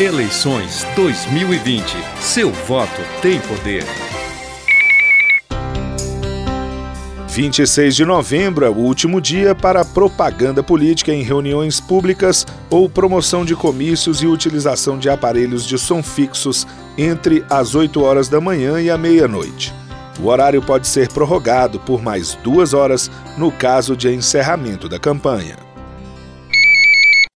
Eleições 0.00 0.84
2020. 0.96 1.84
Seu 2.20 2.50
voto 2.50 3.00
tem 3.22 3.38
poder. 3.42 3.84
26 7.28 7.94
de 7.94 8.04
novembro 8.04 8.64
é 8.64 8.68
o 8.68 8.74
último 8.74 9.20
dia 9.20 9.54
para 9.54 9.84
propaganda 9.84 10.64
política 10.64 11.12
em 11.12 11.22
reuniões 11.22 11.78
públicas 11.80 12.44
ou 12.68 12.90
promoção 12.90 13.44
de 13.44 13.54
comícios 13.54 14.20
e 14.20 14.26
utilização 14.26 14.98
de 14.98 15.08
aparelhos 15.08 15.64
de 15.64 15.78
som 15.78 16.02
fixos 16.02 16.66
entre 16.98 17.44
as 17.48 17.76
8 17.76 18.02
horas 18.02 18.28
da 18.28 18.40
manhã 18.40 18.80
e 18.80 18.90
a 18.90 18.98
meia-noite. 18.98 19.72
O 20.18 20.26
horário 20.26 20.60
pode 20.60 20.88
ser 20.88 21.06
prorrogado 21.06 21.78
por 21.78 22.02
mais 22.02 22.34
duas 22.42 22.74
horas 22.74 23.08
no 23.38 23.52
caso 23.52 23.96
de 23.96 24.12
encerramento 24.12 24.88
da 24.88 24.98
campanha. 24.98 25.73